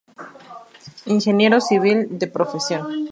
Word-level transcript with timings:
Ingeniero 1.15 1.57
civil 1.69 1.99
de 2.19 2.27
profesión. 2.35 2.81